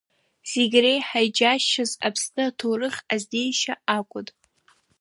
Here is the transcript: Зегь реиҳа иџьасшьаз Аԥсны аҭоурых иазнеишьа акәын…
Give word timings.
Зегь 0.51 0.77
реиҳа 0.83 1.19
иџьасшьаз 1.27 1.91
Аԥсны 2.07 2.43
аҭоурых 2.49 2.95
иазнеишьа 3.09 3.73
акәын… 3.97 4.27